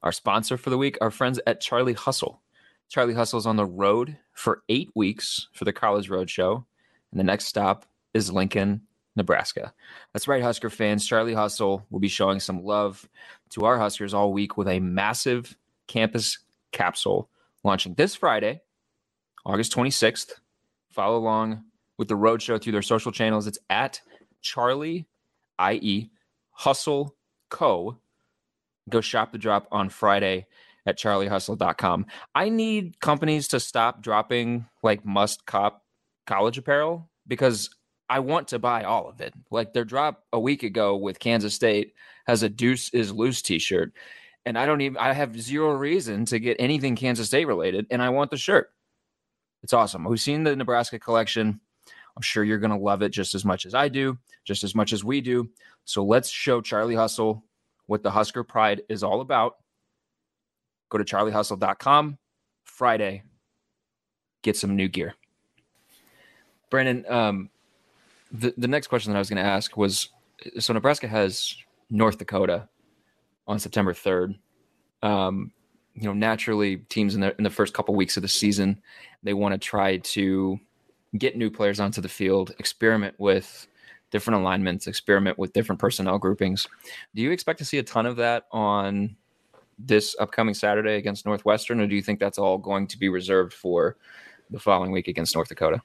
[0.03, 2.41] our sponsor for the week, our friends at Charlie Hustle.
[2.89, 6.65] Charlie Hustle is on the road for eight weeks for the College Road Show,
[7.11, 8.83] and the next stop is Lincoln,
[9.17, 9.73] Nebraska.
[10.13, 11.07] That's right, Husker fans.
[11.07, 13.09] Charlie Hustle will be showing some love
[13.51, 16.39] to our Huskers all week with a massive campus
[16.73, 17.29] capsule
[17.63, 18.61] launching this Friday,
[19.45, 20.33] August 26th.
[20.91, 21.65] Follow along
[21.99, 23.47] with the road show through their social channels.
[23.47, 24.01] It's at
[24.41, 25.07] Charlie,
[25.59, 26.11] i.e.,
[26.51, 27.17] Hustle
[27.51, 27.99] Co.
[28.89, 30.47] Go shop the drop on Friday
[30.87, 32.07] at charliehustle.com.
[32.35, 35.83] I need companies to stop dropping like must cop
[36.27, 37.71] college apparel because
[38.09, 39.35] I want to buy all of it.
[39.51, 41.95] Like their drop a week ago with Kansas State
[42.27, 43.93] has a deuce is loose t-shirt
[44.47, 48.03] and I don't even I have zero reason to get anything Kansas State related and
[48.03, 48.71] I want the shirt.
[49.63, 50.05] It's awesome.
[50.05, 51.61] We've seen the Nebraska collection.
[52.17, 54.75] I'm sure you're going to love it just as much as I do, just as
[54.75, 55.49] much as we do.
[55.85, 57.45] So let's show Charlie Hustle
[57.87, 59.57] what the Husker pride is all about.
[60.95, 62.19] Go to charliehustle.com
[62.63, 63.25] Friday.
[64.43, 65.17] Get some new gear.
[66.71, 67.51] Brandon, um,
[68.31, 70.11] the, the next question that I was going to ask was
[70.61, 71.57] so Nebraska has
[71.91, 72.69] North Dakota
[73.49, 74.39] on September 3rd.
[75.03, 75.51] Um,
[75.95, 78.81] you know, naturally, teams in the in the first couple weeks of the season,
[79.25, 80.61] they want to try to
[81.19, 83.67] get new players onto the field, experiment with
[84.13, 86.69] different alignments, experiment with different personnel groupings.
[87.17, 89.17] Do you expect to see a ton of that on
[89.79, 93.53] this upcoming Saturday against Northwestern, or do you think that's all going to be reserved
[93.53, 93.97] for
[94.51, 95.81] the following week against North Dakota?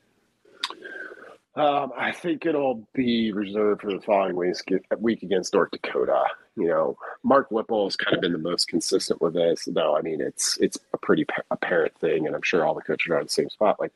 [1.56, 6.24] Um, I think it'll be reserved for the following week, against North Dakota.
[6.56, 9.98] You know, Mark Whipple has kind of been the most consistent with this, though.
[9.98, 13.18] I mean, it's it's a pretty apparent thing, and I'm sure all the coaches are
[13.18, 13.80] on the same spot.
[13.80, 13.92] Like,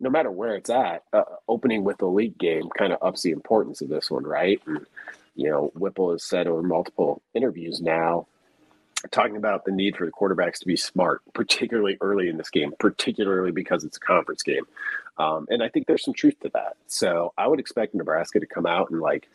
[0.00, 3.32] no matter where it's at, uh, opening with the league game kind of ups the
[3.32, 4.60] importance of this one, right?
[4.66, 4.86] And,
[5.34, 8.28] you know, Whipple has said over multiple interviews now,
[9.10, 12.72] talking about the need for the quarterbacks to be smart, particularly early in this game,
[12.78, 14.64] particularly because it's a conference game.
[15.18, 16.76] Um, and I think there's some truth to that.
[16.86, 19.28] So I would expect Nebraska to come out and like,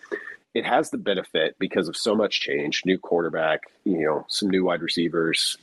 [0.54, 4.66] it has the benefit because of so much change, new quarterback, you know, some new
[4.66, 5.58] wide receivers,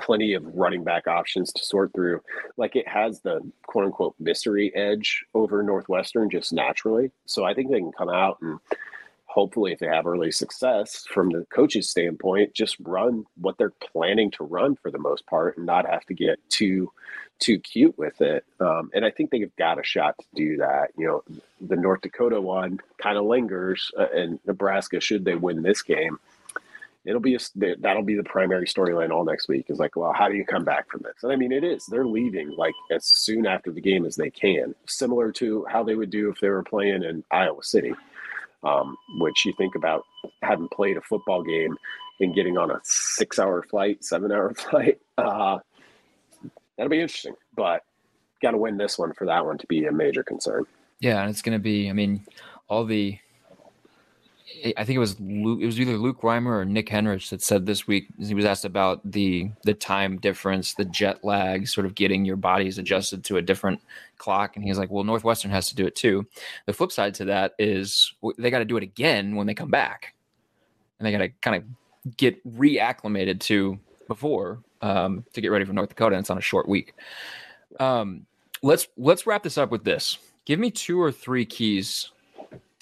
[0.00, 2.22] plenty of running back options to sort through.
[2.56, 7.10] Like it has the quote unquote mystery edge over Northwestern just naturally.
[7.26, 8.60] So I think they can come out and
[9.32, 14.30] hopefully, if they have early success from the coach's standpoint, just run what they're planning
[14.32, 16.92] to run for the most part and not have to get too
[17.38, 18.44] too cute with it.
[18.60, 20.90] Um, and I think they've got a shot to do that.
[20.96, 25.62] You know, the North Dakota one kind of lingers, uh, and Nebraska, should they win
[25.62, 26.18] this game,
[27.04, 27.38] it'll be a,
[27.80, 29.66] that'll be the primary storyline all next week.
[29.70, 31.16] Is like, well, how do you come back from this?
[31.22, 31.86] And I mean, it is.
[31.86, 35.96] They're leaving like as soon after the game as they can, similar to how they
[35.96, 37.94] would do if they were playing in Iowa City.
[38.64, 40.04] Um, which you think about
[40.42, 41.76] having played a football game
[42.20, 45.00] and getting on a six-hour flight, seven-hour flight.
[45.18, 45.58] Uh,
[46.76, 47.34] that'll be interesting.
[47.56, 47.82] But
[48.40, 50.64] got to win this one for that one to be a major concern.
[51.00, 51.90] Yeah, and it's going to be.
[51.90, 52.24] I mean,
[52.68, 53.18] all the.
[54.76, 57.66] I think it was Luke, it was either Luke Reimer or Nick Henrich that said
[57.66, 61.94] this week he was asked about the the time difference, the jet lag, sort of
[61.94, 63.80] getting your bodies adjusted to a different
[64.18, 66.26] clock, and he's like, "Well, Northwestern has to do it too."
[66.66, 69.70] The flip side to that is they got to do it again when they come
[69.70, 70.14] back,
[70.98, 73.78] and they got to kind of get reacclimated to
[74.08, 76.16] before um, to get ready for North Dakota.
[76.16, 76.94] And it's on a short week.
[77.80, 78.26] Um,
[78.62, 80.18] let's let's wrap this up with this.
[80.44, 82.10] Give me two or three keys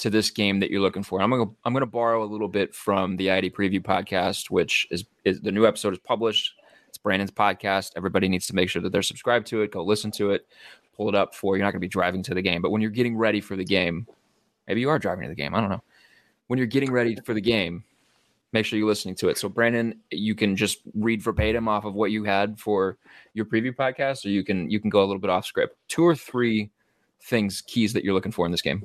[0.01, 1.21] to this game that you're looking for.
[1.21, 4.89] I'm gonna I'm gonna borrow a little bit from the I 80 Preview podcast, which
[4.91, 6.55] is, is the new episode is published.
[6.89, 7.93] It's Brandon's podcast.
[7.97, 9.73] Everybody needs to make sure that they're subscribed to it.
[9.73, 10.47] Go listen to it.
[10.97, 12.91] Pull it up for you're not gonna be driving to the game, but when you're
[12.91, 14.07] getting ready for the game,
[14.67, 15.55] maybe you are driving to the game.
[15.55, 15.83] I don't know.
[16.47, 17.85] When you're getting ready for the game,
[18.53, 19.37] make sure you're listening to it.
[19.37, 22.97] So, Brandon, you can just read verbatim off of what you had for
[23.35, 25.77] your preview podcast, or you can you can go a little bit off script.
[25.89, 26.71] Two or three
[27.23, 28.83] things, keys that you're looking for in this game.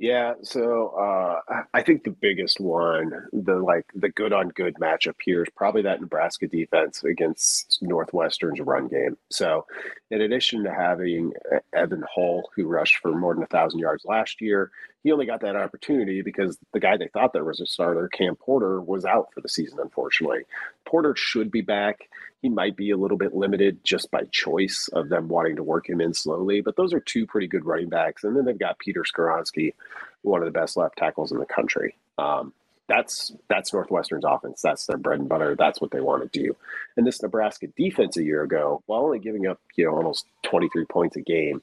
[0.00, 5.16] Yeah, so uh, I think the biggest one, the like the good on good matchup
[5.24, 9.16] here is probably that Nebraska defense against Northwestern's run game.
[9.28, 9.66] So,
[10.12, 11.32] in addition to having
[11.72, 14.70] Evan Hull, who rushed for more than a thousand yards last year,
[15.02, 18.36] he only got that opportunity because the guy they thought there was a starter, Cam
[18.36, 19.78] Porter, was out for the season.
[19.80, 20.40] Unfortunately,
[20.84, 22.08] Porter should be back.
[22.42, 25.88] He might be a little bit limited just by choice of them wanting to work
[25.88, 28.24] him in slowly, but those are two pretty good running backs.
[28.24, 29.74] And then they've got Peter Skoronski,
[30.22, 31.96] one of the best left tackles in the country.
[32.16, 32.52] Um,
[32.88, 34.62] that's that's Northwestern's offense.
[34.62, 35.54] That's their bread and butter.
[35.54, 36.56] That's what they want to do.
[36.96, 40.86] And this Nebraska defense a year ago, while only giving up you know almost 23
[40.86, 41.62] points a game,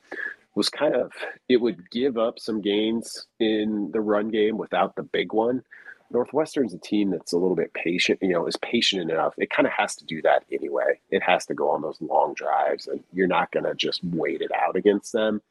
[0.56, 1.12] was kind of
[1.50, 5.64] it would give up some gains in the run game without the big one.
[6.12, 9.34] Northwestern's a team that's a little bit patient, you know, is patient enough.
[9.38, 11.00] It kind of has to do that anyway.
[11.10, 14.42] It has to go on those long drives, and you're not going to just wait
[14.42, 15.42] it out against them.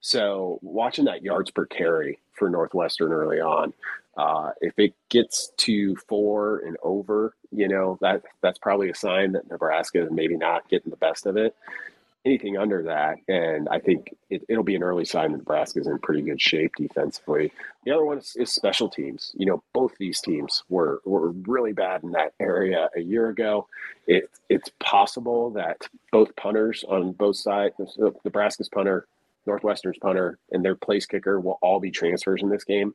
[0.00, 3.72] So, watching that yards per carry for Northwestern early on,
[4.16, 9.32] uh, if it gets to four and over, you know that that's probably a sign
[9.32, 11.56] that Nebraska is maybe not getting the best of it
[12.28, 15.98] anything under that, and I think it, will be an early sign that Nebraska's in
[15.98, 17.50] pretty good shape defensively.
[17.84, 19.32] The other one is, is, special teams.
[19.34, 23.66] You know, both these teams were were really bad in that area a year ago.
[24.06, 27.74] It, it's possible that both punters on both sides,
[28.24, 29.06] Nebraska's punter
[29.48, 32.94] Northwestern's punter and their place kicker will all be transfers in this game,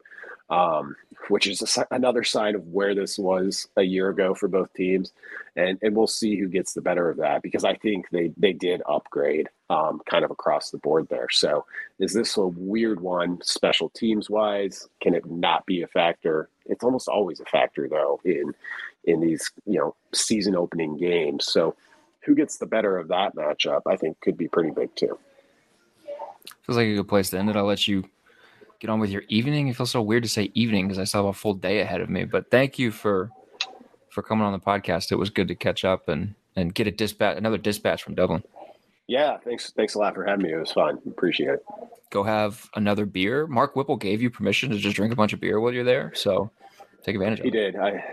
[0.50, 0.96] um,
[1.28, 5.12] which is a, another sign of where this was a year ago for both teams.
[5.56, 8.54] And, and we'll see who gets the better of that because I think they, they
[8.54, 11.28] did upgrade um, kind of across the board there.
[11.32, 11.66] So
[12.00, 14.88] is this a weird one special teams wise?
[15.02, 16.50] Can it not be a factor?
[16.66, 18.54] It's almost always a factor though in
[19.06, 21.46] in these you know season opening games.
[21.46, 21.76] So
[22.22, 23.82] who gets the better of that matchup?
[23.86, 25.18] I think could be pretty big too.
[26.64, 27.56] Feels like a good place to end it.
[27.56, 28.04] I'll let you
[28.80, 29.68] get on with your evening.
[29.68, 32.02] It feels so weird to say evening because I still have a full day ahead
[32.02, 32.26] of me.
[32.26, 33.32] But thank you for
[34.10, 35.12] for coming on the podcast.
[35.12, 38.44] It was good to catch up and and get a dispatch another dispatch from Dublin.
[39.08, 40.54] Yeah, thanks thanks a lot for having me.
[40.54, 41.00] It was fun.
[41.08, 41.66] Appreciate it.
[42.10, 43.48] Go have another beer.
[43.48, 46.12] Mark Whipple gave you permission to just drink a bunch of beer while you're there.
[46.16, 46.52] So
[47.04, 47.52] take advantage of he it.
[47.52, 47.76] did.
[47.76, 48.04] I,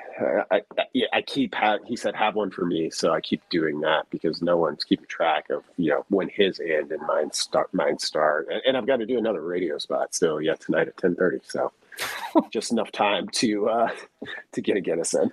[0.50, 2.90] I, I, yeah, I keep, ha- he said, have one for me.
[2.90, 6.60] So I keep doing that because no one's keeping track of, you know, when his
[6.60, 8.48] end and mine start, mine start.
[8.50, 11.40] And, and I've got to do another radio spot still yet tonight at 1030.
[11.44, 11.72] So
[12.50, 13.90] just enough time to, uh,
[14.52, 15.32] to get a Guinness in.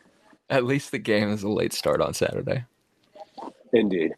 [0.50, 2.66] At least the game is a late start on Saturday.
[3.74, 4.14] Indeed.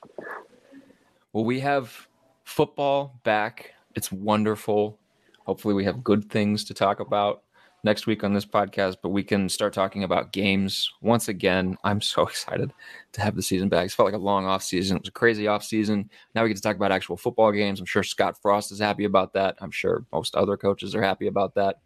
[1.33, 2.07] Well, we have
[2.43, 3.73] football back.
[3.95, 4.99] It's wonderful.
[5.45, 7.41] Hopefully, we have good things to talk about
[7.83, 11.77] next week on this podcast, but we can start talking about games once again.
[11.83, 12.73] I'm so excited
[13.13, 13.85] to have the season back.
[13.85, 14.97] It felt like a long off season.
[14.97, 16.09] It was a crazy off season.
[16.35, 17.79] Now we get to talk about actual football games.
[17.79, 19.55] I'm sure Scott Frost is happy about that.
[19.59, 21.77] I'm sure most other coaches are happy about that.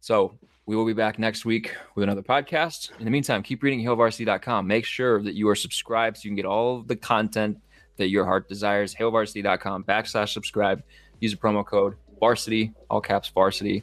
[0.00, 0.36] So
[0.66, 2.90] we will be back next week with another podcast.
[2.98, 4.66] In the meantime, keep reading hailvarsity.com.
[4.66, 7.58] Make sure that you are subscribed so you can get all the content
[7.96, 8.94] that your heart desires.
[8.94, 10.82] hailvarsity.com backslash subscribe.
[11.20, 13.82] Use a promo code varsity, all caps varsity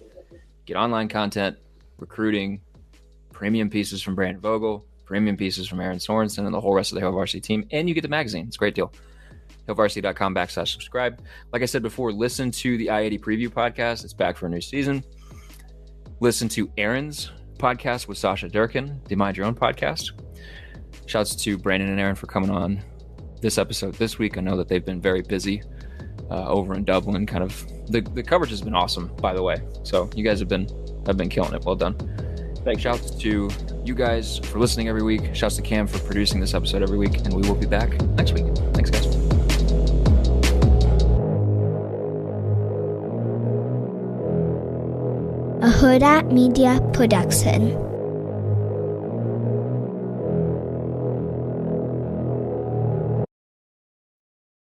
[0.66, 1.58] get online content,
[2.00, 2.62] recruiting,
[3.32, 6.96] premium pieces from Brandon Vogel, premium pieces from Erin Sorensen, and the whole rest of
[6.96, 7.68] the Hail Varsity team.
[7.72, 8.48] And you get the magazine.
[8.48, 8.94] It's a great deal.
[9.68, 11.22] HailVarsity.com backslash subscribe.
[11.52, 14.04] Like I said before, listen to the I 80 preview podcast.
[14.04, 15.04] It's back for a new season.
[16.20, 20.12] Listen to Erin's podcast with Sasha Durkin, the Mind Your Own podcast.
[21.06, 22.82] Shouts to Brandon and Erin for coming on
[23.42, 24.38] this episode this week.
[24.38, 25.62] I know that they've been very busy
[26.34, 27.26] uh, over in Dublin.
[27.26, 29.62] Kind of the, the coverage has been awesome, by the way.
[29.84, 30.68] So you guys have been
[31.06, 31.64] have been killing it.
[31.64, 31.96] Well done.
[32.64, 32.82] Thanks.
[32.82, 33.50] Shouts to
[33.84, 35.36] you guys for listening every week.
[35.36, 38.32] Shouts to Cam for producing this episode every week, and we will be back next
[38.34, 38.46] week.
[38.74, 39.06] Thanks, guys.
[45.62, 47.93] A Hurrdat Media Production.